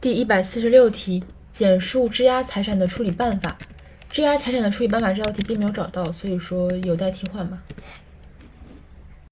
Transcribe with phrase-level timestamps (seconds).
[0.00, 3.58] 第一百四十六题简述质押财产的处理办法。
[4.08, 7.58] 质押财产的处理办法这道题并没有找到所以说有待替换吧。